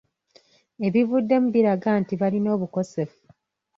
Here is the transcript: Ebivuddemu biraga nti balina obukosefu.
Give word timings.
Ebivuddemu 0.87 1.47
biraga 1.55 1.91
nti 2.01 2.13
balina 2.21 2.49
obukosefu. 2.55 3.21